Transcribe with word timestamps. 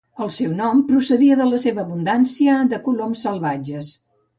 El 0.27 0.29
seu 0.37 0.55
nom 0.61 0.81
procedia 0.87 1.37
de 1.43 1.47
la 1.51 1.61
seva 1.67 1.85
abundància 1.85 2.59
de 2.75 2.85
coloms 2.91 3.27
salvatges. 3.31 3.97